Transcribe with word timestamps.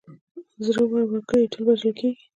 زړه 0.65 0.83
ور 0.89 1.03
وګړي 1.11 1.45
تل 1.51 1.61
وژل 1.65 1.91
کېږي. 1.99 2.23